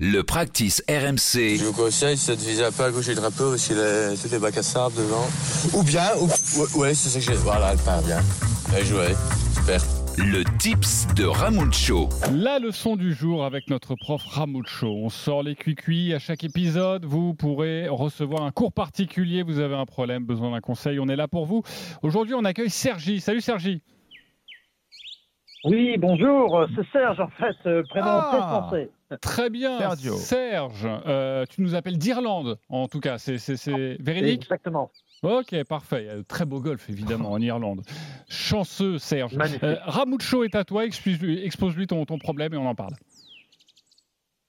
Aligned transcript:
Le 0.00 0.22
practice 0.22 0.82
RMC. 0.88 1.56
Je 1.56 1.64
vous 1.66 1.72
conseille, 1.72 2.16
c'est 2.16 2.34
de 2.34 2.40
viser 2.40 2.64
un 2.64 2.72
peu 2.72 2.82
à 2.82 2.90
gauche 2.90 3.06
du 3.06 3.14
drapeau, 3.14 3.50
parce 3.50 3.68
qu'il 3.68 3.78
a 3.78 4.10
toutes 4.20 4.32
les 4.32 4.40
bacs 4.40 4.56
à 4.56 4.62
sable 4.62 4.96
devant. 4.96 5.24
Ou 5.78 5.84
bien, 5.84 6.02
ou, 6.20 6.24
ouais, 6.60 6.76
ouais, 6.88 6.94
c'est 6.94 7.10
ça 7.10 7.20
que 7.20 7.24
j'ai. 7.24 7.40
Voilà, 7.44 7.72
elle 7.72 7.78
part 7.78 8.02
bien. 8.02 8.18
Bien 8.70 8.84
joué. 8.84 9.14
Super. 9.54 9.80
Le 10.16 10.42
tips 10.58 11.06
de 11.14 11.24
Ramucho. 11.24 12.08
La 12.32 12.58
leçon 12.58 12.96
du 12.96 13.14
jour 13.14 13.44
avec 13.44 13.70
notre 13.70 13.94
prof 13.94 14.22
Ramucho. 14.24 14.88
On 14.88 15.08
sort 15.10 15.44
les 15.44 15.54
cuicuis 15.54 16.12
à 16.12 16.18
chaque 16.18 16.42
épisode. 16.42 17.04
Vous 17.04 17.34
pourrez 17.34 17.86
recevoir 17.88 18.42
un 18.42 18.50
cours 18.50 18.72
particulier. 18.72 19.42
Vous 19.44 19.60
avez 19.60 19.74
un 19.76 19.86
problème, 19.86 20.24
besoin 20.24 20.50
d'un 20.52 20.60
conseil. 20.60 20.98
On 21.00 21.08
est 21.08 21.16
là 21.16 21.28
pour 21.28 21.46
vous. 21.46 21.62
Aujourd'hui, 22.02 22.34
on 22.34 22.44
accueille 22.44 22.70
Sergi. 22.70 23.20
Salut 23.20 23.40
Sergi. 23.40 23.80
Oui, 25.64 25.96
bonjour, 25.98 26.66
c'est 26.76 26.86
Serge 26.92 27.18
en 27.20 27.28
fait, 27.38 27.56
euh, 27.66 27.82
prénom 27.88 28.06
Ah. 28.06 28.28
très 28.30 28.38
français. 28.40 28.90
Très 29.20 29.50
bien, 29.50 29.78
Sergio. 29.78 30.14
Serge. 30.16 30.86
euh, 31.06 31.44
tu 31.48 31.62
nous 31.62 31.74
appelles 31.74 31.98
d'Irlande, 31.98 32.58
en 32.68 32.88
tout 32.88 33.00
cas. 33.00 33.18
C'est, 33.18 33.38
c'est, 33.38 33.56
c'est 33.56 33.96
véridique 34.00 34.42
Exactement. 34.42 34.90
Ok, 35.22 35.54
parfait. 35.64 36.02
Il 36.02 36.06
y 36.06 36.10
a 36.10 36.16
de 36.16 36.22
Très 36.22 36.44
beau 36.44 36.60
golf, 36.60 36.88
évidemment, 36.90 37.32
en 37.32 37.40
Irlande. 37.40 37.82
Chanceux, 38.28 38.98
Serge. 38.98 39.34
Magnifique. 39.36 39.62
Euh, 39.64 39.76
Ramucho 39.84 40.44
est 40.44 40.54
à 40.54 40.64
toi. 40.64 40.84
Expose-lui, 40.84 41.44
expose-lui 41.44 41.86
ton, 41.86 42.04
ton 42.04 42.18
problème 42.18 42.52
et 42.52 42.56
on 42.56 42.66
en 42.66 42.74
parle. 42.74 42.94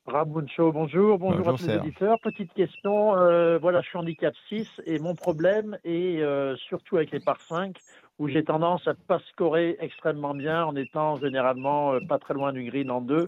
Ramoun 0.08 0.48
Show, 0.50 0.72
bonjour, 0.72 1.18
bonjour, 1.18 1.40
Bonjour, 1.40 1.54
à 1.54 1.58
tous 1.58 1.64
Serge. 1.64 1.82
les 1.82 1.88
auditeurs. 1.88 2.20
Petite 2.20 2.54
question, 2.54 3.18
euh, 3.18 3.58
voilà, 3.58 3.82
je 3.82 3.88
suis 3.88 3.98
handicap 3.98 4.36
6 4.50 4.68
et 4.86 5.00
mon 5.00 5.16
problème 5.16 5.80
est 5.84 6.22
euh, 6.22 6.56
surtout 6.68 6.98
avec 6.98 7.10
les 7.12 7.20
par 7.20 7.42
5 7.42 7.76
où 8.20 8.28
j'ai 8.30 8.44
tendance 8.44 8.88
à 8.88 8.94
pas 8.94 9.20
scorer 9.32 9.78
extrêmement 9.80 10.36
bien 10.36 10.64
en 10.64 10.76
étant 10.76 11.16
généralement 11.18 11.94
euh, 11.94 12.00
pas 12.08 12.20
très 12.20 12.36
loin 12.36 12.54
du 12.54 12.64
green 12.66 12.92
en 12.92 13.02
deux. 13.02 13.26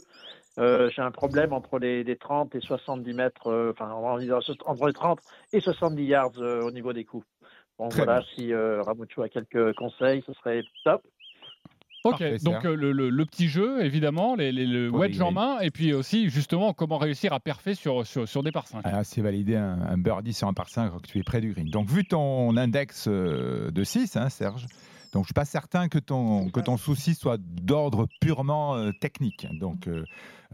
Euh, 0.60 0.90
j'ai 0.96 1.02
un 1.02 1.12
problème 1.12 1.54
entre 1.54 1.78
les, 1.80 2.04
les 2.04 2.16
30 2.16 2.56
et 2.56 2.60
70 2.62 3.14
mètres, 3.14 3.48
euh, 3.48 3.72
enfin 3.72 3.92
entre 3.92 4.88
les 4.88 4.94
30 4.94 5.20
et 5.54 5.60
70 5.60 6.04
yards 6.04 6.32
euh, 6.40 6.62
au 6.64 6.72
niveau 6.72 6.94
des 6.94 7.06
coups. 7.06 7.26
Bon 7.78 7.90
Très 7.90 8.06
voilà, 8.06 8.20
bien. 8.22 8.28
si 8.36 8.54
euh, 8.54 8.82
Ramucho 8.82 9.22
a 9.22 9.30
quelques 9.30 9.74
conseils, 9.76 10.24
ce 10.26 10.34
serait 10.34 10.64
top. 10.84 11.02
Ok, 12.04 12.12
Parfait, 12.20 12.38
donc 12.44 12.64
euh, 12.66 12.74
le, 12.76 12.92
le- 12.92 13.10
le 13.10 13.26
petit 13.26 13.48
jeu, 13.48 13.84
évidemment, 13.84 14.36
les, 14.36 14.52
les- 14.52 14.66
le 14.66 14.90
wedge 14.90 15.20
en 15.20 15.32
greens. 15.32 15.34
main, 15.34 15.60
et 15.60 15.72
puis 15.72 15.94
aussi, 15.94 16.30
justement, 16.30 16.72
comment 16.74 16.98
réussir 16.98 17.34
à 17.34 17.40
parfait 17.40 17.74
sur, 17.76 18.06
sur, 18.08 18.28
sur 18.28 18.44
des 18.44 18.52
par 18.52 18.66
5. 18.68 18.82
Ah, 18.86 19.04
c'est 19.04 19.22
validé 19.22 19.58
un, 19.58 19.80
un 19.82 19.98
birdie 19.98 20.32
sur 20.34 20.48
un 20.48 20.54
par 20.54 20.70
5 20.70 20.90
quand 20.92 21.02
tu 21.02 21.18
es 21.20 21.24
près 21.24 21.42
du 21.42 21.52
green. 21.52 21.70
Donc, 21.70 21.90
vu 21.90 22.06
ton 22.06 22.56
index 22.56 23.08
euh, 23.10 23.72
de 23.72 23.84
6, 23.84 24.16
hein, 24.16 24.30
Serge, 24.30 24.68
donc 25.12 25.24
je 25.24 25.28
suis 25.28 25.34
pas 25.34 25.46
certain 25.46 25.88
que 25.90 26.00
ton, 26.00 26.50
que 26.50 26.60
ton 26.60 26.78
souci 26.78 27.16
soit 27.16 27.38
d'ordre 27.40 28.08
purement 28.22 28.76
euh, 28.76 28.92
technique. 29.00 29.48
Donc, 29.60 29.88
euh, 29.88 30.04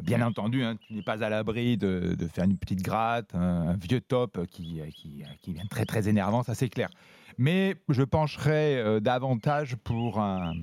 bien 0.01 0.21
entendu, 0.25 0.63
hein, 0.63 0.75
tu 0.87 0.93
n'es 0.93 1.01
pas 1.01 1.23
à 1.23 1.29
l'abri 1.29 1.77
de, 1.77 2.15
de 2.17 2.27
faire 2.27 2.45
une 2.45 2.57
petite 2.57 2.81
gratte, 2.81 3.33
un, 3.35 3.69
un 3.69 3.75
vieux 3.75 4.01
top 4.01 4.45
qui, 4.47 4.81
qui, 4.95 5.23
qui 5.41 5.53
vient 5.53 5.65
très 5.69 5.85
très 5.85 6.07
énervant, 6.07 6.43
ça 6.43 6.55
c'est 6.55 6.69
clair. 6.69 6.89
Mais 7.37 7.75
je 7.89 8.03
pencherais 8.03 8.75
euh, 8.77 8.99
davantage 8.99 9.75
pour 9.77 10.19
un, 10.19 10.53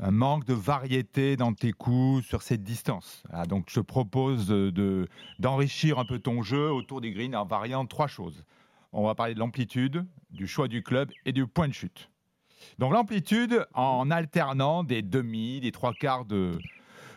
un 0.00 0.10
manque 0.10 0.44
de 0.44 0.54
variété 0.54 1.36
dans 1.36 1.52
tes 1.52 1.72
coups 1.72 2.24
sur 2.26 2.42
cette 2.42 2.62
distance. 2.62 3.22
Ah, 3.32 3.46
donc 3.46 3.66
je 3.68 3.74
te 3.76 3.80
propose 3.80 4.46
de- 4.46 4.70
de, 4.70 5.08
d'enrichir 5.38 5.98
un 5.98 6.04
peu 6.04 6.18
ton 6.18 6.42
jeu 6.42 6.70
autour 6.70 7.00
des 7.00 7.10
greens 7.12 7.34
en 7.34 7.44
variant 7.44 7.84
trois 7.86 8.06
choses. 8.06 8.44
On 8.92 9.04
va 9.04 9.14
parler 9.14 9.34
de 9.34 9.40
l'amplitude, 9.40 10.06
du 10.30 10.46
choix 10.46 10.68
du 10.68 10.82
club 10.82 11.10
et 11.24 11.32
du 11.32 11.46
point 11.46 11.68
de 11.68 11.74
chute. 11.74 12.08
Donc 12.78 12.92
l'amplitude 12.92 13.66
en 13.74 14.10
alternant 14.10 14.84
des 14.84 15.02
demi, 15.02 15.60
des 15.60 15.72
trois 15.72 15.92
quarts 15.92 16.24
de, 16.24 16.58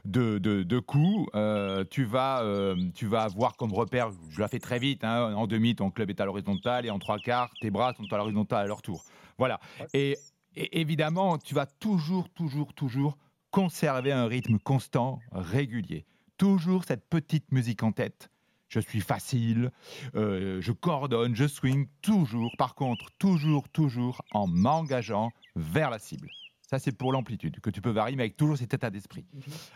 de, 0.06 0.38
de- 0.38 0.64
de 0.64 0.80
coups, 0.80 1.30
euh, 1.36 1.84
tu, 1.90 2.06
vas, 2.06 2.42
euh, 2.44 2.76
tu 2.96 3.06
vas 3.08 3.24
avoir 3.24 3.56
comme 3.58 3.74
repère, 3.74 4.10
je 4.30 4.40
la 4.40 4.48
fais 4.48 4.60
très 4.60 4.80
vite, 4.80 5.04
hein, 5.04 5.34
en 5.36 5.48
demi 5.48 5.76
ton 5.76 5.92
club 5.92 6.10
est 6.10 6.22
à 6.22 6.26
l'horizontale 6.26 6.86
et 6.86 6.90
en 6.90 7.00
trois 7.00 7.20
quarts 7.20 7.52
tes 7.62 7.70
bras 7.72 7.94
sont 7.94 8.12
à 8.12 8.18
l'horizontale 8.18 8.64
à 8.66 8.68
leur 8.68 8.82
tour. 8.82 9.04
Voilà. 9.38 9.60
Et, 9.94 10.18
et 10.56 10.80
évidemment, 10.82 11.38
tu 11.38 11.54
vas 11.54 11.66
toujours, 11.66 12.30
toujours, 12.30 12.74
toujours 12.74 13.18
conserver 13.52 14.12
un 14.12 14.28
rythme 14.28 14.60
constant, 14.60 15.20
régulier. 15.32 16.06
Toujours 16.38 16.84
cette 16.86 17.08
petite 17.10 17.52
musique 17.52 17.84
en 17.84 17.92
tête. 17.92 18.30
Je 18.70 18.80
suis 18.80 19.02
facile, 19.02 19.72
euh, 20.16 20.62
je 20.62 20.72
coordonne, 20.72 21.36
je 21.36 21.48
swing, 21.48 21.88
toujours. 22.02 22.52
Par 22.58 22.76
contre, 22.76 23.06
toujours, 23.18 23.68
toujours 23.70 24.22
en 24.32 24.46
m'engageant 24.48 25.32
vers 25.56 25.90
la 25.90 25.98
cible. 26.00 26.30
Ça, 26.70 26.78
c'est 26.78 26.92
pour 26.92 27.12
l'amplitude, 27.12 27.60
que 27.62 27.72
tu 27.72 27.82
peux 27.82 27.90
varier, 27.90 28.16
mais 28.16 28.24
avec 28.24 28.38
toujours 28.38 28.58
cet 28.58 28.74
état 28.76 28.92
d'esprit. 28.92 29.26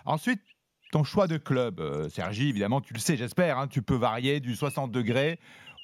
Ensuite, 0.06 0.42
ton 0.92 1.04
choix 1.04 1.26
de 1.28 1.38
club, 1.38 1.80
euh, 1.80 2.08
Sergi, 2.08 2.50
évidemment, 2.50 2.82
tu 2.82 2.94
le 2.94 3.00
sais, 3.00 3.18
j'espère, 3.18 3.58
hein, 3.58 3.68
tu 3.68 3.82
peux 3.82 3.96
varier 3.96 4.40
du 4.40 4.56
60 4.56 4.92
degrés 4.92 5.40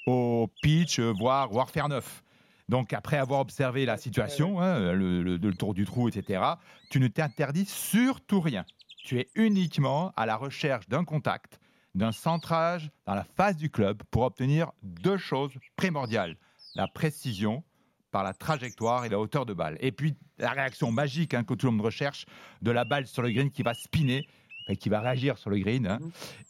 au 0.06 0.48
pitch, 0.62 1.00
euh, 1.00 1.12
voire, 1.18 1.50
voire 1.50 1.72
faire 1.72 1.90
neuf. 1.90 2.24
Donc, 2.70 2.94
après 2.94 3.18
avoir 3.18 3.40
observé 3.40 3.88
la 3.88 3.98
situation, 3.98 4.62
hein, 4.62 4.94
le, 4.94 5.24
le- 5.24 5.38
le 5.38 5.54
tour 5.56 5.74
du 5.74 5.86
trou, 5.86 6.08
etc., 6.10 6.44
tu 6.92 7.00
ne 7.00 7.08
t'interdis 7.08 7.66
surtout 7.66 8.40
rien. 8.40 8.64
Tu 9.04 9.20
es 9.20 9.30
uniquement 9.34 10.14
à 10.16 10.28
la 10.28 10.36
recherche 10.36 10.88
d'un 10.88 11.04
contact, 11.04 11.60
d'un 12.00 12.12
centrage 12.14 12.90
dans 13.06 13.14
la 13.14 13.26
face 13.26 13.58
du 13.58 13.70
club 13.70 14.02
pour 14.10 14.24
obtenir 14.24 14.72
deux 14.82 15.18
choses 15.18 15.52
primordiales 15.76 16.38
la 16.76 16.88
précision 16.88 17.64
par 18.12 18.24
la 18.24 18.34
trajectoire 18.34 19.06
et 19.06 19.10
la 19.10 19.20
hauteur 19.20 19.46
de 19.46 19.54
balle. 19.54 19.78
Et 19.82 19.92
puis 19.92 20.16
la 20.38 20.52
réaction 20.52 20.92
magique 20.92 21.34
hein, 21.34 21.44
que 21.44 21.54
tout 21.54 21.68
le 21.68 21.74
monde 21.74 21.86
recherche 21.86 22.26
de 22.62 22.72
la 22.72 22.86
balle 22.86 23.06
sur 23.06 23.22
le 23.22 23.32
green 23.32 23.52
qui 23.52 23.64
va 23.64 23.74
spinner, 23.74 24.26
enfin, 24.66 24.76
qui 24.76 24.88
va 24.88 25.02
réagir 25.02 25.38
sur 25.38 25.50
le 25.50 25.60
green, 25.60 25.88
hein, 25.88 26.00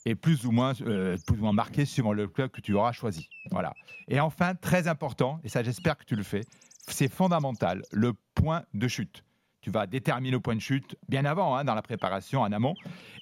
et 0.06 0.16
plus 0.16 0.46
ou 0.46 0.52
moins, 0.52 0.74
euh, 0.82 1.18
plus 1.26 1.38
ou 1.38 1.42
moins 1.42 1.54
marqué 1.54 1.84
suivant 1.84 2.14
le 2.14 2.28
club 2.28 2.52
que 2.52 2.62
tu 2.62 2.74
auras 2.76 2.92
choisi. 2.92 3.28
Voilà. 3.50 3.74
Et 4.08 4.20
enfin, 4.20 4.56
très 4.56 4.88
important, 4.88 5.40
et 5.44 5.50
ça 5.50 5.64
j'espère 5.64 5.98
que 5.98 6.06
tu 6.06 6.16
le 6.16 6.24
fais, 6.24 6.42
c'est 6.88 7.12
fondamental, 7.12 7.82
le 7.92 8.14
point 8.36 8.64
de 8.74 8.88
chute. 8.88 9.24
Tu 9.62 9.72
vas 9.72 9.88
déterminer 9.88 10.32
le 10.32 10.40
point 10.40 10.56
de 10.56 10.62
chute 10.62 10.96
bien 11.10 11.26
avant, 11.26 11.56
hein, 11.56 11.66
dans 11.66 11.76
la 11.76 11.82
préparation, 11.82 12.42
en 12.42 12.52
amont. 12.52 12.76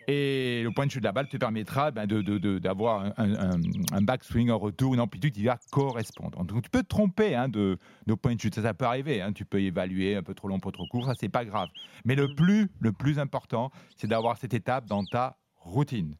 Et 0.07 0.61
le 0.63 0.71
point 0.71 0.85
de 0.85 0.91
chute 0.91 1.01
de 1.01 1.07
la 1.07 1.11
balle 1.11 1.27
te 1.27 1.37
permettra 1.37 1.89
ben, 1.91 2.05
d'avoir 2.05 3.01
un, 3.17 3.33
un, 3.33 3.59
un 3.91 4.01
backswing 4.01 4.51
en 4.51 4.57
retour, 4.59 4.93
une 4.93 4.99
amplitude 4.99 5.33
qui 5.33 5.43
va 5.43 5.57
correspondre. 5.71 6.43
Donc 6.45 6.61
tu 6.63 6.69
peux 6.69 6.83
te 6.83 6.87
tromper 6.87 7.35
hein, 7.35 7.49
de, 7.49 7.79
point 8.21 8.35
de 8.35 8.39
chute, 8.39 8.55
ça, 8.55 8.61
ça 8.61 8.73
peut 8.73 8.85
arriver. 8.85 9.21
hein. 9.21 9.33
Tu 9.33 9.45
peux 9.45 9.59
évaluer 9.61 10.15
un 10.15 10.23
peu 10.23 10.35
trop 10.35 10.47
long, 10.47 10.55
un 10.57 10.59
peu 10.59 10.71
trop 10.71 10.85
court, 10.87 11.05
ça 11.05 11.13
c'est 11.19 11.27
pas 11.27 11.43
grave. 11.43 11.69
Mais 12.05 12.15
le 12.15 12.33
plus, 12.35 12.69
le 12.79 12.93
plus 12.93 13.17
important, 13.19 13.71
c'est 13.95 14.07
d'avoir 14.07 14.37
cette 14.37 14.53
étape 14.53 14.85
dans 14.85 15.03
ta 15.03 15.37
routine. 15.55 16.15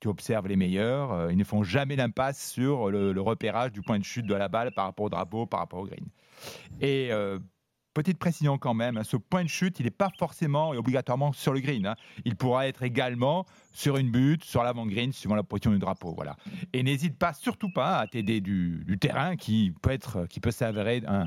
Tu 0.00 0.08
observes 0.08 0.46
les 0.46 0.56
meilleurs, 0.56 1.12
euh, 1.12 1.32
ils 1.32 1.36
ne 1.36 1.44
font 1.44 1.62
jamais 1.64 1.96
l'impasse 1.96 2.52
sur 2.52 2.90
le, 2.90 3.12
le 3.12 3.20
repérage 3.20 3.72
du 3.72 3.82
point 3.82 3.98
de 3.98 4.04
chute 4.04 4.26
de 4.26 4.34
la 4.34 4.48
balle 4.48 4.72
par 4.72 4.86
rapport 4.86 5.06
au 5.06 5.10
drapeau, 5.10 5.44
par 5.44 5.60
rapport 5.60 5.80
au 5.80 5.86
green. 5.86 6.06
Et 6.80 7.08
euh, 7.10 7.38
petite 8.02 8.18
précision 8.18 8.58
quand 8.58 8.74
même, 8.74 8.96
hein, 8.96 9.02
ce 9.02 9.16
point 9.16 9.42
de 9.42 9.48
chute, 9.48 9.80
il 9.80 9.84
n'est 9.84 9.90
pas 9.90 10.08
forcément 10.16 10.72
et 10.72 10.76
obligatoirement 10.76 11.32
sur 11.32 11.52
le 11.52 11.58
green. 11.58 11.84
hein. 11.84 11.96
Il 12.24 12.36
pourra 12.36 12.68
être 12.68 12.84
également 12.84 13.44
sur 13.72 13.96
une 13.96 14.10
butte, 14.10 14.44
sur 14.44 14.62
l'avant-green, 14.62 15.12
suivant 15.12 15.34
la 15.34 15.42
position 15.42 15.72
du 15.72 15.78
drapeau. 15.78 16.12
Voilà. 16.14 16.36
Et 16.72 16.84
n'hésite 16.84 17.18
pas, 17.18 17.32
surtout 17.32 17.70
pas, 17.70 17.98
à 17.98 18.06
t'aider 18.06 18.40
du, 18.40 18.84
terrain 19.00 19.34
qui 19.36 19.72
peut, 19.82 19.90
être, 19.90 20.26
qui 20.26 20.38
peut 20.38 20.50
s'avérer 20.52 21.02
un, 21.08 21.26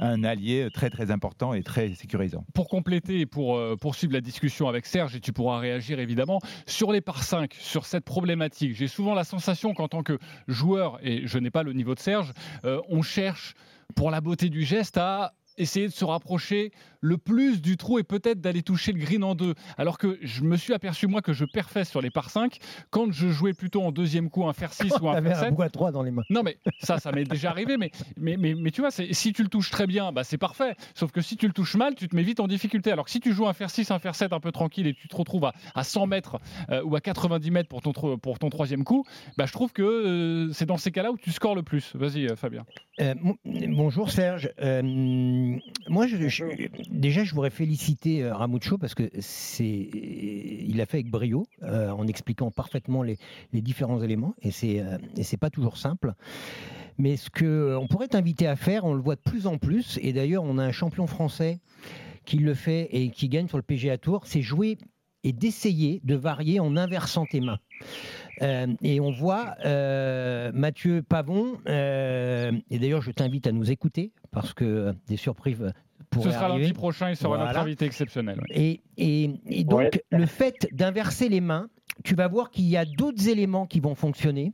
un 0.00 0.24
allié 0.24 0.68
très 0.72 0.90
très 0.90 1.12
important 1.12 1.54
et 1.54 1.62
très 1.62 1.94
sécurisant. 1.94 2.44
Pour 2.54 2.68
compléter 2.68 3.20
et 3.20 3.26
pour 3.26 3.56
euh, 3.56 3.76
poursuivre 3.76 4.12
la 4.12 4.20
discussion 4.20 4.68
avec 4.68 4.86
Serge, 4.86 5.14
et 5.14 5.20
tu 5.20 5.32
pourras 5.32 5.58
réagir 5.58 6.00
évidemment, 6.00 6.40
sur 6.66 6.90
les 6.90 7.00
par 7.00 7.22
5, 7.22 7.54
sur 7.54 7.86
cette 7.86 8.04
problématique, 8.04 8.74
j'ai 8.74 8.88
souvent 8.88 9.14
la 9.14 9.24
sensation 9.24 9.74
qu'en 9.74 9.88
tant 9.88 10.02
que 10.02 10.18
joueur, 10.48 10.98
et 11.02 11.26
je 11.26 11.38
n'ai 11.38 11.50
pas 11.50 11.62
le 11.62 11.72
niveau 11.72 11.94
de 11.94 12.00
Serge, 12.00 12.32
euh, 12.64 12.80
on 12.88 13.02
cherche, 13.02 13.54
pour 13.94 14.10
la 14.10 14.20
beauté 14.20 14.48
du 14.48 14.64
geste, 14.64 14.96
à 14.96 15.34
essayer 15.60 15.86
de 15.86 15.92
se 15.92 16.04
rapprocher 16.04 16.72
le 17.00 17.16
plus 17.16 17.62
du 17.62 17.76
trou 17.76 17.98
et 17.98 18.02
peut-être 18.02 18.40
d'aller 18.40 18.62
toucher 18.62 18.92
le 18.92 18.98
green 18.98 19.24
en 19.24 19.34
deux. 19.34 19.54
Alors 19.78 19.98
que 19.98 20.18
je 20.22 20.42
me 20.42 20.56
suis 20.56 20.74
aperçu, 20.74 21.06
moi, 21.06 21.22
que 21.22 21.32
je 21.32 21.44
perfais 21.44 21.84
sur 21.84 22.00
les 22.00 22.10
par 22.10 22.30
5 22.30 22.58
quand 22.90 23.12
je 23.12 23.28
jouais 23.28 23.52
plutôt 23.52 23.82
en 23.82 23.92
deuxième 23.92 24.30
coup 24.30 24.46
un 24.46 24.52
fer 24.52 24.72
6 24.72 24.92
ou 25.00 25.08
un 25.08 25.22
fer 25.22 25.38
un 25.38 25.40
7. 25.44 25.54
bout 25.54 25.62
à 25.62 25.70
3 25.70 25.92
dans 25.92 26.02
les 26.02 26.10
mains. 26.10 26.22
Non, 26.30 26.42
mais 26.42 26.58
ça, 26.80 26.98
ça 26.98 27.12
m'est 27.12 27.24
déjà 27.24 27.50
arrivé. 27.50 27.76
Mais, 27.76 27.90
mais, 28.16 28.36
mais, 28.36 28.54
mais 28.54 28.70
tu 28.70 28.80
vois, 28.80 28.90
si 28.90 29.32
tu 29.32 29.42
le 29.42 29.48
touches 29.48 29.70
très 29.70 29.86
bien, 29.86 30.12
bah, 30.12 30.24
c'est 30.24 30.38
parfait. 30.38 30.74
Sauf 30.94 31.12
que 31.12 31.20
si 31.20 31.36
tu 31.36 31.46
le 31.46 31.52
touches 31.52 31.76
mal, 31.76 31.94
tu 31.94 32.08
te 32.08 32.16
mets 32.16 32.22
vite 32.22 32.40
en 32.40 32.46
difficulté. 32.46 32.92
Alors 32.92 33.04
que 33.04 33.10
si 33.10 33.20
tu 33.20 33.32
joues 33.32 33.46
un 33.46 33.52
fer 33.52 33.70
6, 33.70 33.90
un 33.90 33.98
fer 33.98 34.14
7 34.14 34.32
un 34.32 34.40
peu 34.40 34.52
tranquille 34.52 34.86
et 34.86 34.94
tu 34.94 35.08
te 35.08 35.16
retrouves 35.16 35.44
à, 35.44 35.52
à 35.74 35.84
100 35.84 36.06
mètres 36.06 36.38
euh, 36.70 36.82
ou 36.84 36.96
à 36.96 37.00
90 37.00 37.50
mètres 37.50 37.68
pour 37.68 37.82
ton, 37.82 37.92
pour 37.92 38.38
ton 38.38 38.50
troisième 38.50 38.84
coup, 38.84 39.04
bah, 39.36 39.46
je 39.46 39.52
trouve 39.52 39.72
que 39.72 39.82
euh, 39.82 40.52
c'est 40.52 40.66
dans 40.66 40.76
ces 40.76 40.90
cas-là 40.90 41.12
où 41.12 41.16
tu 41.16 41.30
scores 41.30 41.54
le 41.54 41.62
plus. 41.62 41.94
Vas-y, 41.94 42.26
euh, 42.26 42.36
Fabien. 42.36 42.64
Euh, 43.00 43.14
bonjour 43.44 44.10
Serge. 44.10 44.50
Euh, 44.60 45.49
moi, 45.88 46.06
je, 46.06 46.28
je- 46.28 46.68
déjà, 46.90 47.24
je 47.24 47.34
voudrais 47.34 47.50
féliciter 47.50 48.22
euh, 48.22 48.34
Ramucho 48.34 48.78
parce 48.78 48.94
que 48.94 49.10
c'est, 49.20 49.64
il 49.66 50.76
l'a 50.76 50.86
fait 50.86 50.98
avec 50.98 51.10
brio, 51.10 51.46
euh, 51.62 51.90
en 51.90 52.06
expliquant 52.06 52.50
parfaitement 52.50 53.02
les, 53.02 53.16
les 53.52 53.62
différents 53.62 54.00
éléments, 54.02 54.34
et 54.42 54.50
c'est 54.50 54.80
euh, 54.80 54.98
et 55.16 55.22
c'est 55.22 55.36
pas 55.36 55.50
toujours 55.50 55.76
simple. 55.76 56.14
Mais 56.98 57.16
ce 57.16 57.30
que 57.30 57.44
euh, 57.44 57.78
on 57.78 57.86
pourrait 57.86 58.08
t'inviter 58.08 58.46
à 58.46 58.56
faire, 58.56 58.84
on 58.84 58.94
le 58.94 59.00
voit 59.02 59.16
de 59.16 59.20
plus 59.20 59.46
en 59.46 59.58
plus, 59.58 59.98
et 60.02 60.12
d'ailleurs, 60.12 60.44
on 60.44 60.58
a 60.58 60.64
un 60.64 60.72
champion 60.72 61.06
français 61.06 61.60
qui 62.26 62.36
le 62.38 62.54
fait 62.54 62.88
et 62.92 63.10
qui 63.10 63.28
gagne 63.28 63.48
sur 63.48 63.56
le 63.56 63.62
PGA 63.62 63.96
Tour, 63.98 64.22
c'est 64.26 64.42
jouer 64.42 64.76
et 65.24 65.32
d'essayer 65.32 66.00
de 66.04 66.14
varier 66.14 66.60
en 66.60 66.76
inversant 66.76 67.26
tes 67.26 67.40
mains. 67.40 67.58
Euh, 68.42 68.66
et 68.82 69.00
on 69.00 69.10
voit 69.10 69.54
euh, 69.64 70.50
Mathieu 70.54 71.02
Pavon, 71.02 71.58
euh, 71.68 72.52
et 72.70 72.78
d'ailleurs 72.78 73.02
je 73.02 73.10
t'invite 73.10 73.46
à 73.46 73.52
nous 73.52 73.70
écouter 73.70 74.12
parce 74.30 74.52
que 74.54 74.64
euh, 74.64 74.92
des 75.08 75.16
surprises 75.16 75.72
pourraient 76.10 76.30
Ce 76.30 76.34
sera 76.34 76.46
arriver. 76.46 76.62
lundi 76.64 76.72
prochain, 76.72 77.10
il 77.10 77.16
sera 77.16 77.36
notre 77.38 77.58
invité 77.58 77.84
exceptionnel. 77.84 78.38
ouais. 78.40 78.56
Et, 78.56 78.80
et- 78.96 79.30
et 79.48 79.64
donc, 79.64 79.80
Ouais. 79.80 79.90
le 80.10 80.26
fait 80.26 80.68
d'inverser 80.72 81.28
les 81.28 81.40
mains, 81.40 81.68
tu 82.02 82.14
vas 82.14 82.28
voir 82.28 82.50
qu'il 82.50 82.64
y 82.64 82.76
a 82.78 82.84
d'autres 82.86 83.28
éléments 83.28 83.66
qui 83.66 83.78
vont 83.80 83.94
fonctionner. 83.94 84.52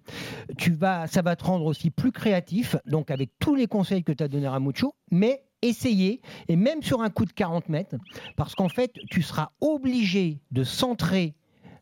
Tu 0.59 0.73
vas, 0.73 1.07
ça 1.07 1.23
va 1.23 1.37
te 1.37 1.45
rendre 1.45 1.65
aussi 1.67 1.91
plus 1.91 2.11
créatif, 2.11 2.75
donc 2.87 3.11
avec 3.13 3.31
tous 3.39 3.55
les 3.55 3.69
conseils 3.69 4.03
que 4.03 4.11
tu 4.13 4.23
as 4.25 4.29
donnés 4.29 4.49
à 4.49 4.59
Mucho, 4.59 4.95
mais 5.13 5.43
essayer, 5.63 6.21
et 6.49 6.57
même 6.57 6.83
sur 6.83 7.01
un 7.03 7.11
coup 7.11 7.25
de 7.25 7.33
40 7.33 7.69
mètres, 7.69 7.97
parce 8.37 8.55
qu'en 8.55 8.69
fait, 8.69 8.93
tu 9.11 9.23
seras 9.23 9.51
obligé 9.61 10.39
de 10.51 10.65
centrer 10.65 11.35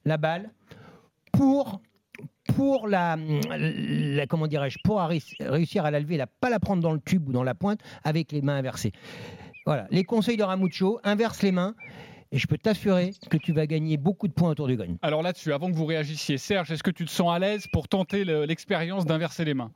la 0.05 0.17
balle 0.17 0.51
pour 1.33 1.81
la, 2.87 3.17
comment 4.29 4.47
dirais-je 4.47 4.79
pour 4.85 5.01
réussir 5.01 5.85
à 5.85 5.91
la 5.91 6.01
lever, 6.01 6.23
pas 6.41 6.51
la 6.51 6.61
prendre 6.61 6.83
dans 6.83 6.93
le 6.93 7.01
tube 7.01 7.29
ou 7.29 7.33
dans 7.33 7.43
la 7.43 7.55
pointe 7.55 7.81
avec 8.05 8.33
les 8.33 8.43
mains 8.43 8.57
inversées. 8.57 8.93
Voilà, 9.67 9.87
les 9.91 10.05
conseils 10.05 10.37
de 10.37 10.43
Ramucho, 10.43 11.01
inverse 11.05 11.43
les 11.43 11.53
mains 11.53 11.75
et 12.31 12.39
je 12.39 12.47
peux 12.47 12.59
t'assurer 12.59 13.13
que 13.31 13.37
tu 13.39 13.53
vas 13.53 13.67
gagner 13.67 13.97
beaucoup 13.97 14.29
de 14.29 14.33
points 14.33 14.51
autour 14.51 14.67
du 14.69 14.77
green. 14.77 14.99
Alors 15.03 15.23
là-dessus, 15.23 15.53
avant 15.53 15.71
que 15.71 15.77
vous 15.77 15.87
réagissiez, 15.87 16.37
Serge, 16.39 16.71
est-ce 16.71 16.83
que 16.83 16.91
tu 16.91 17.05
te 17.07 17.11
sens 17.11 17.35
à 17.35 17.39
l'aise 17.39 17.67
pour 17.73 17.89
tenter 17.89 18.25
le- 18.25 18.45
l'expérience 18.45 19.07
d'inverser 19.07 19.45
les 19.45 19.55
mains? 19.55 19.73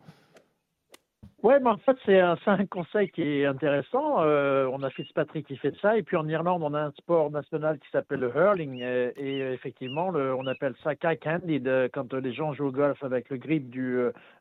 Ouais, 1.43 1.61
mais 1.61 1.71
en 1.71 1.77
fait, 1.79 1.97
c'est 2.07 2.21
un, 2.21 2.67
conseil 2.67 3.11
qui 3.11 3.23
est 3.23 3.47
intéressant. 3.47 4.23
Euh, 4.23 4.69
on 4.73 4.83
a 4.83 4.91
Fitzpatrick 4.91 5.47
qui 5.47 5.57
fait 5.57 5.75
ça. 5.81 5.97
Et 5.97 6.03
puis 6.03 6.17
en 6.17 6.29
Irlande, 6.29 6.63
on 6.63 6.75
a 6.75 6.81
un 6.81 6.91
sport 6.93 7.31
national 7.31 7.79
qui 7.79 7.89
s'appelle 7.91 8.21
le 8.21 8.33
hurling. 8.35 8.81
Et, 8.81 9.53
effectivement, 9.53 10.09
on 10.09 10.47
appelle 10.47 10.75
ça 10.83 10.95
kike-handed 10.95 11.67
euh, 11.69 11.89
quand 11.93 12.13
euh, 12.13 12.21
les 12.21 12.33
gens 12.33 12.53
jouent 12.55 12.69
au 12.69 12.73
golf 12.73 13.03
avec 13.05 13.31
le 13.31 13.37
grip 13.37 13.71
du, 13.71 14.01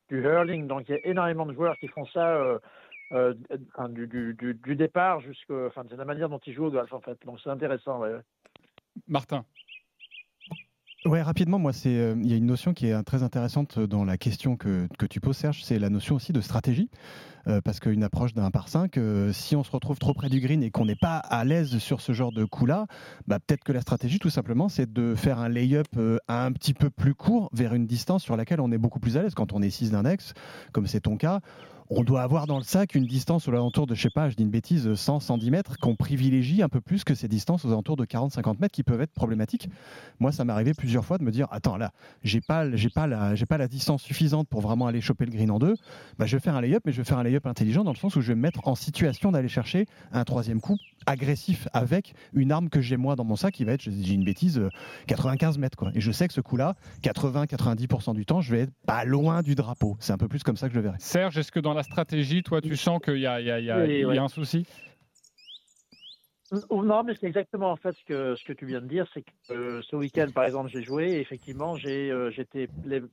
hurling. 0.10 0.68
Donc 0.68 0.90
il 0.90 0.96
y 0.96 0.96
a 0.96 1.06
énormément 1.06 1.46
de 1.46 1.54
joueurs 1.54 1.78
qui 1.78 1.88
font 1.88 2.06
ça 2.08 2.60
du, 3.90 4.76
départ 4.76 5.22
jusqu'au. 5.22 5.68
Enfin, 5.68 5.84
c'est 5.90 5.98
la 5.98 6.06
manière 6.06 6.30
dont 6.30 6.40
ils 6.46 6.54
jouent 6.54 6.66
au 6.66 6.72
golf, 6.72 6.92
en 6.94 7.02
fait. 7.02 7.18
Donc 7.26 7.40
c'est 7.44 7.50
intéressant. 7.50 8.00
ouais. 8.00 8.20
Martin 9.08 9.46
Ouais, 11.06 11.22
rapidement, 11.22 11.60
moi, 11.60 11.74
c'est 11.74 11.96
euh, 11.96 12.16
il 12.22 12.30
y 12.30 12.34
a 12.34 12.38
une 12.38 12.48
notion 12.48 12.74
qui 12.74 12.88
est 12.88 12.94
euh, 12.94 13.04
très 13.04 13.24
intéressante 13.24 13.80
dans 13.80 14.04
la 14.04 14.18
question 14.18 14.58
que, 14.58 14.88
tu 15.10 15.20
poses, 15.20 15.38
Serge, 15.38 15.64
c'est 15.64 15.80
la 15.80 15.90
notion 15.90 16.16
aussi 16.16 16.34
de 16.34 16.42
stratégie. 16.42 16.90
Euh, 17.48 17.62
parce 17.62 17.80
qu'une 17.80 18.04
approche 18.04 18.34
d'un 18.34 18.52
par 18.52 18.68
5, 18.68 19.00
si 19.32 19.56
on 19.56 19.64
se 19.64 19.72
retrouve 19.72 20.00
trop 20.00 20.14
près 20.14 20.28
du 20.28 20.42
green 20.42 20.64
et 20.64 20.70
qu'on 20.70 20.86
n'est 20.86 20.98
pas 20.98 21.18
à 21.18 21.46
l'aise 21.46 21.78
sur 21.78 22.02
ce 22.02 22.12
genre 22.12 22.34
de 22.34 22.44
coup-là, 22.44 22.88
bah, 23.26 23.40
peut-être 23.40 23.64
que 23.64 23.72
la 23.72 23.80
stratégie, 23.80 24.20
tout 24.20 24.30
simplement, 24.30 24.68
c'est 24.68 24.92
de 24.92 25.16
faire 25.16 25.40
un 25.40 25.48
lay-up 25.48 25.88
euh, 25.96 26.18
un 26.28 26.52
petit 26.52 26.74
peu 26.74 26.90
plus 26.90 27.14
court 27.14 27.50
vers 27.54 27.74
une 27.74 27.88
distance 27.88 28.24
sur 28.24 28.36
laquelle 28.36 28.60
on 28.60 28.72
est 28.72 28.78
beaucoup 28.78 29.00
plus 29.00 29.16
à 29.16 29.22
l'aise. 29.22 29.34
Quand 29.34 29.54
on 29.54 29.62
est 29.62 29.70
6 29.70 29.92
d'index, 29.92 30.34
comme 30.74 30.88
c'est 30.88 31.02
ton 31.02 31.16
cas, 31.16 31.40
on 31.89 32.04
doit 32.04 32.22
avoir 32.22 32.48
dans 32.48 32.57
le 32.57 32.63
sac 32.63 32.95
une 32.95 33.06
distance 33.06 33.48
aux 33.48 33.51
alentours 33.51 33.88
de, 33.88 33.95
je 33.95 34.01
sais 34.01 34.10
pas, 34.10 34.30
je 34.30 34.36
dis 34.36 34.44
une 34.44 34.50
bêtise, 34.50 34.94
100, 34.94 35.22
110 35.22 35.51
mètres, 35.51 35.78
qu'on 35.78 35.95
privilégie 35.95 36.62
un 36.62 36.69
peu 36.69 36.81
plus 36.81 37.04
que 37.04 37.16
ces 37.16 37.28
distances 37.28 37.66
aux 37.66 37.69
alentours 37.69 37.95
de 37.95 38.06
40, 38.06 38.34
50 38.34 38.60
mètres 38.60 38.74
qui 38.74 38.84
peuvent 38.84 39.01
être 39.01 39.13
problématiques. 39.13 39.69
Moi, 40.19 40.31
ça 40.31 40.44
m'est 40.44 40.54
arrivé 40.54 40.74
plusieurs 40.74 41.06
fois 41.06 41.18
de 41.18 41.24
me 41.24 41.31
dire, 41.31 41.48
attends, 41.51 41.78
là, 41.78 41.92
j'ai 42.24 42.42
pas, 42.42 42.75
j'ai 42.75 42.89
pas 42.89 43.07
la, 43.07 43.36
j'ai 43.36 43.45
pas 43.45 43.57
la 43.57 43.68
distance 43.68 44.01
suffisante 44.01 44.48
pour 44.50 44.62
vraiment 44.62 44.88
aller 44.88 45.01
choper 45.01 45.25
le 45.25 45.31
green 45.31 45.51
en 45.51 45.60
deux. 45.60 45.75
Bah, 46.18 46.25
je 46.25 46.36
vais 46.36 46.42
faire 46.42 46.56
un 46.56 46.62
lay-up, 46.62 46.84
mais 46.86 46.92
je 46.92 46.98
vais 46.98 47.06
faire 47.06 47.19
un 47.19 47.24
lay-up 47.24 47.45
intelligent 47.45 47.84
dans 47.84 47.94
le 47.94 47.98
sens 47.98 48.16
où 48.16 48.22
je 48.22 48.28
vais 48.28 48.36
me 48.36 48.42
mettre 48.42 48.68
en 48.68 48.75
situation 48.75 49.31
d'aller 49.31 49.48
chercher 49.48 49.86
un 50.12 50.24
troisième 50.24 50.60
coup 50.60 50.78
agressif 51.07 51.68
avec 51.74 52.13
une 52.34 52.51
arme 52.51 52.69
que 52.69 52.81
j'ai 52.81 52.98
moi 52.98 53.16
dans 53.16 53.24
mon 53.24 53.36
sac 53.36 53.54
qui 53.54 53.63
va 53.63 53.72
être, 53.72 53.89
dis 53.89 54.13
une 54.13 54.25
bêtise, 54.25 54.60
euh, 54.60 54.69
95 55.07 55.57
mètres, 55.57 55.78
quoi. 55.78 55.92
Et 55.95 56.01
je 56.01 56.12
sais 56.12 56.28
que 56.28 56.34
ce 56.34 56.42
coup-là, 56.42 56.75
80-90% 57.01 58.13
du 58.13 58.25
temps, 58.25 58.42
je 58.42 58.51
vais 58.51 58.62
être 58.62 58.74
pas 58.86 59.06
loin 59.06 59.42
du 59.42 59.56
drapeau. 59.56 59.95
C'est 60.00 60.12
un 60.12 60.18
peu 60.18 60.28
plus 60.28 60.44
comme 60.44 60.57
ça 60.57 60.68
que 60.68 60.74
je 60.74 60.80
le 60.80 60.84
verrai. 60.84 60.98
Serge, 61.00 61.38
est-ce 61.38 61.51
que 61.51 61.62
dans 61.62 61.74
la 61.77 61.83
stratégie, 61.83 62.44
toi, 62.44 62.62
tu 62.62 62.75
sens 62.75 63.00
qu'il 63.01 63.19
y 63.19 63.27
a, 63.27 63.39
y 63.39 63.45
y 63.45 63.71
Oui, 63.71 64.15
y 64.15 64.18
un 64.18 64.27
souci? 64.27 64.65
Non, 66.71 67.03
mais 67.03 67.13
c'est 67.19 67.27
exactement 67.27 67.71
en 67.71 67.75
fait 67.75 67.94
ce 67.94 68.06
que 68.06 68.35
ce 68.38 68.44
que 68.45 68.53
tu 68.53 68.65
viens 68.65 68.79
de 68.79 68.88
dire, 68.88 69.06
c'est 69.13 69.21
que 69.21 69.53
euh, 69.53 69.81
ce 69.81 69.97
week-end, 69.97 70.27
par 70.33 70.45
exemple, 70.45 70.69
j'ai 70.69 70.81
joué. 70.81 71.09
Et 71.09 71.19
effectivement, 71.19 71.75
j'ai 71.75 72.09
euh, 72.09 72.31
j'étais 72.31 72.69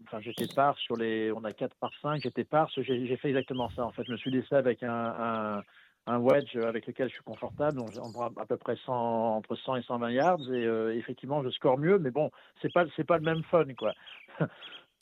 enfin 0.07 0.21
j'étais 0.21 0.47
par 0.47 0.79
sur 0.79 0.97
les, 0.97 1.33
on 1.33 1.43
a 1.43 1.53
4 1.53 1.75
par 1.81 1.91
5 2.01 2.23
j'étais 2.23 2.45
par. 2.45 2.71
J'ai 2.77 3.07
j'ai 3.07 3.17
fait 3.17 3.31
exactement 3.31 3.69
ça. 3.71 3.85
En 3.85 3.91
fait, 3.91 4.05
je 4.07 4.13
me 4.13 4.17
suis 4.17 4.31
laissé 4.31 4.55
avec 4.55 4.85
un, 4.85 4.89
un 4.89 5.65
un 6.07 6.19
wedge 6.19 6.55
avec 6.57 6.87
lequel 6.87 7.09
je 7.09 7.15
suis 7.15 7.25
confortable, 7.25 7.79
donc 7.79 7.91
on 8.01 8.13
prend 8.13 8.27
à 8.37 8.47
peu 8.47 8.57
près 8.57 8.77
100, 8.85 8.93
entre 8.93 9.57
100 9.57 9.77
et 9.77 9.83
120 9.83 10.11
yards, 10.11 10.53
et 10.53 10.65
euh, 10.67 10.95
effectivement 10.97 11.43
je 11.43 11.49
score 11.51 11.79
mieux, 11.79 11.99
mais 11.99 12.11
bon, 12.11 12.31
c'est 12.61 12.73
pas 12.73 12.85
c'est 12.97 13.05
pas 13.05 13.17
le 13.17 13.25
même 13.25 13.43
fun 13.45 13.65
quoi. 13.77 13.95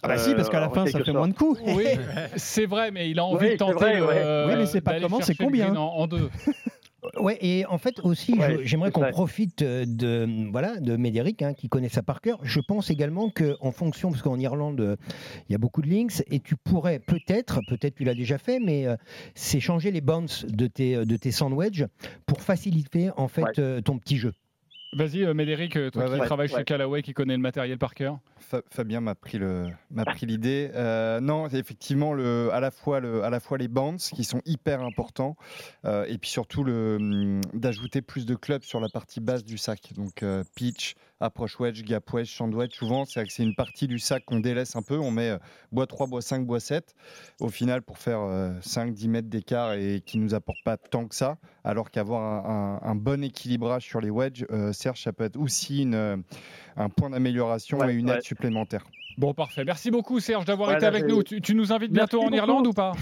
Ah 0.02 0.08
bah 0.08 0.18
si, 0.18 0.34
parce 0.34 0.48
qu'à 0.50 0.58
la 0.60 0.66
Euh, 0.66 0.70
fin, 0.74 0.86
ça 0.86 0.98
fait 0.98 1.04
sorte. 1.04 1.16
moins 1.16 1.28
de 1.28 1.34
coups. 1.34 1.60
Oui, 1.64 1.84
c'est 2.36 2.66
vrai, 2.66 2.90
mais 2.90 3.08
il 3.10 3.18
a 3.18 3.24
envie 3.24 3.36
Oui, 3.36 3.44
de 3.46 3.50
c'est 3.52 3.56
tenter. 3.58 3.74
vrai, 3.74 4.00
ouais. 4.00 4.06
euh, 4.16 4.48
Oui, 4.48 4.54
mais 4.56 4.66
c'est 4.66 4.80
pas 4.80 4.98
comment, 5.00 5.20
c'est 5.20 5.34
combien. 5.36 5.74
en, 5.76 5.86
en 5.96 6.06
deux. 6.06 6.28
Ouais, 7.16 7.36
et 7.40 7.66
en 7.66 7.78
fait 7.78 7.98
aussi, 8.04 8.34
Ouais, 8.38 8.60
j'aimerais 8.62 8.92
qu'on 8.92 9.10
profite 9.10 9.62
euh, 9.62 9.84
de 9.86 10.48
voilà 10.52 10.76
de 10.78 10.96
Médéric 10.96 11.42
hein, 11.42 11.52
qui 11.52 11.68
connaît 11.68 11.88
ça 11.88 12.00
par 12.00 12.20
cœur. 12.20 12.38
Je 12.44 12.60
pense 12.60 12.90
également 12.90 13.28
que 13.28 13.56
en 13.60 13.72
fonction, 13.72 14.10
parce 14.10 14.22
qu'en 14.22 14.38
Irlande 14.38 14.80
euh, 14.80 14.96
il 15.48 15.52
y 15.52 15.54
a 15.56 15.58
beaucoup 15.58 15.82
de 15.82 15.88
links, 15.90 16.22
et 16.30 16.38
tu 16.38 16.54
pourrais 16.54 17.00
peut-être, 17.00 17.58
peut-être 17.68 17.96
tu 17.96 18.04
l'as 18.04 18.14
déjà 18.14 18.38
fait, 18.38 18.60
mais 18.60 18.86
euh, 18.86 18.94
c'est 19.34 19.58
changer 19.58 19.90
les 19.90 20.00
bounce 20.00 20.46
de 20.46 20.68
tes 20.68 21.04
de 21.04 21.16
tes 21.16 21.32
sandwich 21.32 21.82
pour 22.24 22.40
faciliter 22.40 23.10
en 23.16 23.26
fait 23.26 23.42
Ouais. 23.42 23.50
euh, 23.58 23.80
ton 23.80 23.98
petit 23.98 24.16
jeu. 24.16 24.32
Vas-y, 24.94 25.24
euh, 25.24 25.32
Médéric, 25.32 25.76
euh, 25.76 25.90
toi 25.90 26.04
Ouais, 26.04 26.14
qui 26.14 26.20
ouais. 26.20 26.26
travailles 26.26 26.48
chez. 26.48 26.64
Callaway, 26.64 27.00
qui 27.02 27.14
connaît 27.14 27.34
le 27.36 27.40
matériel 27.40 27.78
par 27.78 27.94
cœur. 27.94 28.18
Fa- 28.38 28.60
Fabien 28.70 29.00
m'a 29.00 29.14
pris 29.14 29.38
l'idée. 30.26 30.70
Euh, 30.74 31.20
non, 31.20 31.48
c'est 31.48 31.58
effectivement 31.58 32.12
le 32.12 32.50
à 32.52 32.60
la 32.60 32.70
fois 32.70 33.00
le 33.00 33.22
à 33.24 33.30
la 33.30 33.40
fois 33.40 33.56
les 33.56 33.68
bounce 33.68 34.10
qui 34.10 34.24
sont 34.24 34.42
hyper 34.44 34.82
importants 34.82 35.36
euh, 35.86 36.04
et 36.08 36.18
puis 36.18 36.28
surtout 36.28 36.62
hum, 36.62 37.40
d'ajouter 37.54 38.02
plus 38.02 38.26
de 38.26 38.34
clubs 38.34 38.62
sur 38.64 38.80
la 38.80 38.88
partie 38.88 39.20
basse 39.20 39.44
du 39.44 39.56
sac. 39.56 39.92
Donc 39.96 40.22
euh, 40.22 40.44
pitch, 40.56 40.94
approche 41.22 41.58
wedge, 41.60 41.82
gap 41.84 42.12
wedge, 42.12 42.38
wedge. 42.40 42.74
Souvent, 42.74 43.04
c'est 43.04 43.24
que 43.24 43.32
c'est 43.32 43.42
une 43.42 43.54
partie 43.54 43.86
du 43.86 43.98
sac 43.98 44.24
qu'on 44.24 44.40
délaisse 44.40 44.76
un 44.76 44.82
peu. 44.82 44.98
On 44.98 45.10
met 45.10 45.30
euh, 45.30 45.38
bois 45.70 45.86
3, 45.86 46.06
bois 46.06 46.20
5, 46.22 46.44
bois 46.46 46.60
7 46.60 46.94
au 47.40 47.48
final 47.48 47.82
pour 47.82 47.98
faire 47.98 48.18
5-10 48.62 49.08
mètres 49.08 49.28
d'écart 49.28 49.72
et 49.74 50.02
qui 50.04 50.18
nous 50.18 50.34
apporte 50.34 50.58
pas 50.64 50.76
tant 50.76 51.06
que 51.06 51.14
ça. 51.14 51.38
Alors 51.64 51.90
qu'avoir 51.90 52.22
un, 52.46 52.80
un- 52.82 52.90
un 52.90 52.94
bon 52.94 53.22
équilibrage 53.22 53.84
sur 53.84 54.00
les 54.00 54.10
wedges, 54.10 54.44
euh, 54.50 54.72
Serge, 54.72 55.00
ça 55.02 55.12
peut 55.12 55.24
être 55.24 55.36
aussi 55.38 55.82
une, 55.82 55.94
euh, 55.94 56.16
un 56.76 56.88
point 56.88 57.10
d'amélioration 57.10 57.78
Ouais, 57.78 57.92
et 57.94 57.96
une 57.96 58.10
ouais. 58.10 58.16
aide 58.16 58.22
supplémentaire. 58.22 58.84
Bon, 59.18 59.34
parfait. 59.34 59.64
Merci 59.64 59.90
beaucoup, 59.90 60.20
Serge, 60.20 60.44
d'avoir 60.46 60.72
été 60.74 60.86
avec 60.86 61.06
nous. 61.06 61.22
Tu, 61.22 61.40
tu 61.40 61.54
nous 61.54 61.72
invites 61.72 61.92
Merci 61.92 62.16
bientôt 62.16 62.20
en 62.20 62.24
beaucoup. 62.30 62.36
Irlande 62.36 62.66
ou 62.66 62.72
pas? 62.72 62.92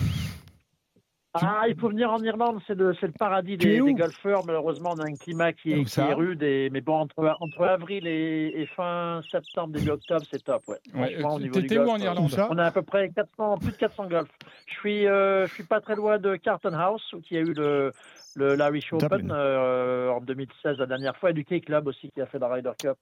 Ah, 1.35 1.67
il 1.69 1.79
faut 1.79 1.89
venir 1.89 2.11
en 2.11 2.19
Irlande, 2.19 2.61
c'est 2.67 2.75
le, 2.75 2.93
c'est 2.95 3.07
le 3.07 3.13
paradis 3.13 3.57
des, 3.57 3.79
golfeurs. 3.79 4.45
Malheureusement, 4.45 4.95
on 4.95 4.99
a 4.99 5.07
un 5.07 5.15
climat 5.15 5.53
qui 5.53 5.73
est, 5.73 5.85
qui 5.85 6.01
est 6.01 6.13
rude, 6.13 6.43
et, 6.43 6.71
mais 6.71 6.81
bon, 6.81 6.95
entre, 6.95 7.37
entre 7.39 7.63
avril 7.63 8.07
et, 8.09 8.53
et 8.57 8.67
fin 8.67 9.21
septembre, 9.31 9.75
début 9.75 9.91
octobre, 9.91 10.27
c'est 10.29 10.43
top. 10.43 10.63
Ouais. 10.67 10.79
Ouais, 10.93 11.23
au 11.23 11.37
euh, 11.37 11.39
niveau 11.39 11.61
du 11.61 11.63
T'étais 11.63 11.79
où 11.79 11.85
golf, 11.85 12.01
en 12.01 12.05
Irlande 12.05 12.31
ça 12.31 12.49
On 12.51 12.59
a 12.59 12.65
à 12.65 12.71
peu 12.73 12.83
près 12.83 13.11
400, 13.11 13.59
plus 13.59 13.71
de 13.71 13.77
400 13.77 14.07
golf. 14.09 14.29
Je 14.67 14.75
suis, 14.75 15.07
euh, 15.07 15.47
je 15.47 15.55
suis 15.55 15.63
pas 15.63 15.81
très 15.81 15.95
loin 15.95 16.19
de 16.19 16.35
Carlton 16.35 16.75
House, 16.75 17.13
où 17.13 17.21
il 17.31 17.37
y 17.37 17.39
a 17.39 17.43
eu 17.43 17.55
le, 17.55 17.93
le 18.35 18.57
l'Irish 18.57 18.93
Open 18.93 19.31
euh, 19.31 20.11
en 20.11 20.21
2016 20.21 20.79
la 20.79 20.87
dernière 20.87 21.17
fois, 21.17 21.31
et 21.31 21.35
du 21.35 21.45
Key 21.45 21.61
Club 21.61 21.87
aussi 21.87 22.11
qui 22.11 22.21
a 22.21 22.27
fait 22.27 22.41
la 22.41 22.49
Ryder 22.49 22.73
Cup. 22.77 22.99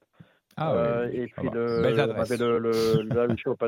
Ah 0.60 0.72
Euh, 0.72 1.06
ouais. 1.06 1.16
et 1.16 1.26
puis 1.28 1.48
le, 1.52 1.80
on 1.80 2.20
avait 2.20 2.36
le, 2.36 2.58
le, 2.58 2.70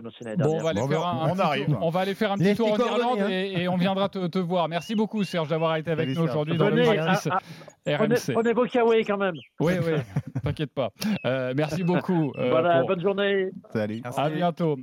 aussi 0.07 0.25
l'année 0.25 0.43
Bon, 0.43 0.45
on 0.45 0.51
dernière. 0.51 0.63
va 0.65 0.71
aller 0.71 0.81
Bon, 0.81 0.89
faire 0.89 1.07
un, 1.07 1.17
on 1.21 1.25
un 1.25 1.31
petit 1.35 1.41
arrive. 1.43 1.67
tour, 1.67 1.79
on 1.83 1.91
va 1.91 2.01
aller 2.01 2.15
faire 2.15 2.33
un 2.33 2.37
petit 2.37 2.55
tour 2.57 2.73
en 2.73 2.77
Irlande 2.77 3.01
coordonnées, 3.19 3.53
et, 3.53 3.63
et 3.63 3.69
on 3.69 3.77
viendra 3.77 4.09
te, 4.09 4.27
te 4.27 4.39
voir. 4.39 4.69
Merci 4.69 4.95
beaucoup, 4.97 5.23
Serge, 5.23 5.49
d'avoir 5.49 5.77
été 5.77 5.91
avec 5.93 6.09
nous 6.17 6.23
aujourd'hui 6.23 6.57
dans 6.57 6.69
le 6.69 6.83
Practice 6.83 7.29
ah, 7.31 7.39
ah, 7.87 7.97
prenez, 7.97 8.15
RMC. 8.17 8.33
prenez 8.33 8.53
vos 8.53 8.65
kawaii 8.67 9.05
quand 9.05 9.19
même. 9.19 9.37
Oui, 9.61 9.75
oui, 9.87 9.93
t'inquiète 10.43 10.73
pas. 10.75 10.91
Euh, 11.25 11.55
merci 11.57 11.85
beaucoup. 11.85 12.33
euh, 12.39 12.51
voilà, 12.51 12.79
pour- 12.81 12.89
bonne 12.89 13.01
journée. 13.03 13.51
Salut. 13.73 14.03
À 14.17 14.29
bientôt. 14.29 14.77